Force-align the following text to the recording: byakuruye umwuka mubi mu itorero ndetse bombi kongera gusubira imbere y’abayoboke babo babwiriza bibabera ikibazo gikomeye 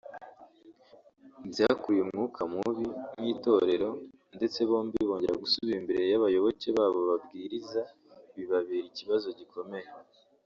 byakuruye 1.49 2.01
umwuka 2.05 2.41
mubi 2.53 2.85
mu 3.17 3.25
itorero 3.33 3.89
ndetse 4.37 4.59
bombi 4.69 4.97
kongera 5.07 5.41
gusubira 5.43 5.77
imbere 5.81 6.01
y’abayoboke 6.11 6.67
babo 6.77 6.99
babwiriza 7.09 7.81
bibabera 8.35 8.85
ikibazo 8.91 9.27
gikomeye 9.39 9.87